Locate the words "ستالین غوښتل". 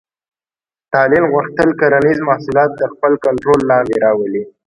0.87-1.69